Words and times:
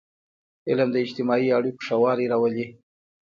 علم 0.69 0.89
د 0.93 0.97
اجتماعي 1.05 1.49
اړیکو 1.57 1.83
ښهوالی 1.85 2.25
راولي. 2.31 2.65